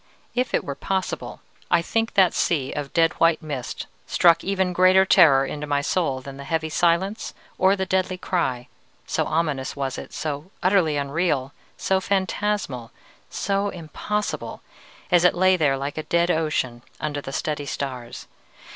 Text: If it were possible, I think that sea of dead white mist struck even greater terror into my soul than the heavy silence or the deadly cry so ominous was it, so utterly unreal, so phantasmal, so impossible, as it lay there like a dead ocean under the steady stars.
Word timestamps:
If 0.33 0.55
it 0.55 0.63
were 0.63 0.73
possible, 0.73 1.41
I 1.69 1.83
think 1.83 2.15
that 2.15 2.33
sea 2.33 2.73
of 2.73 2.91
dead 2.91 3.13
white 3.19 3.39
mist 3.43 3.85
struck 4.07 4.43
even 4.43 4.73
greater 4.73 5.05
terror 5.05 5.45
into 5.45 5.67
my 5.67 5.81
soul 5.81 6.21
than 6.21 6.37
the 6.37 6.43
heavy 6.43 6.69
silence 6.69 7.35
or 7.59 7.75
the 7.75 7.85
deadly 7.85 8.17
cry 8.17 8.67
so 9.05 9.25
ominous 9.25 9.75
was 9.75 9.99
it, 9.99 10.11
so 10.11 10.49
utterly 10.63 10.97
unreal, 10.97 11.53
so 11.77 11.99
phantasmal, 11.99 12.89
so 13.29 13.69
impossible, 13.69 14.63
as 15.11 15.23
it 15.23 15.35
lay 15.35 15.55
there 15.55 15.77
like 15.77 15.99
a 15.99 16.09
dead 16.09 16.31
ocean 16.31 16.81
under 16.99 17.21
the 17.21 17.31
steady 17.31 17.67
stars. 17.67 18.25